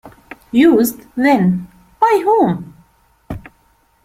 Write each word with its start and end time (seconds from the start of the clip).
Used, 0.53 1.05
then, 1.15 1.67
by 1.99 2.21
whom? 2.25 2.73